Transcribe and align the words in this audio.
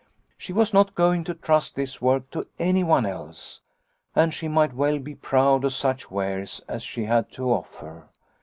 She 0.35 0.51
was 0.51 0.73
not 0.73 0.95
going 0.95 1.23
to 1.25 1.35
trust 1.35 1.75
this 1.75 2.01
work 2.01 2.31
to 2.31 2.47
anyone 2.57 3.05
else. 3.05 3.59
And 4.15 4.33
she 4.33 4.47
might 4.47 4.73
well 4.73 4.97
be 4.97 5.13
proud 5.13 5.63
of 5.63 5.73
such 5.73 6.09
wares 6.09 6.59
as 6.67 6.81
she 6.81 7.03
had 7.03 7.31
to 7.33 7.51
offer. 7.51 8.07